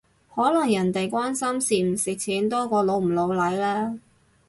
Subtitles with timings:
[0.33, 3.99] 可能人哋關心蝕唔蝕錢多過老唔老嚟呢？